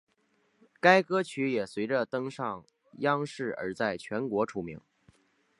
[0.79, 2.65] 该歌曲也随着登上
[3.01, 4.81] 央视而在全国出名。